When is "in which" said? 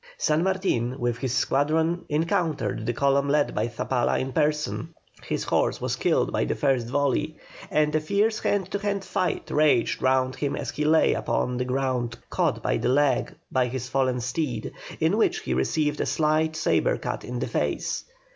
14.99-15.41